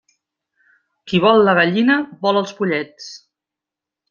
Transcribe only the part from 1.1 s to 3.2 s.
Qui vol la gallina, vol els pollets.